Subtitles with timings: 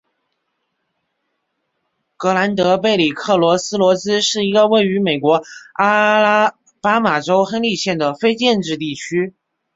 [2.17, 5.43] 格兰德贝里克罗斯罗兹是一个位于美国
[5.75, 9.35] 阿拉巴马州亨利县的非建制地区。